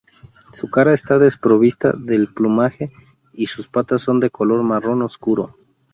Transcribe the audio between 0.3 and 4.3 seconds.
Su cara está desprovista de plumaje y sus patas son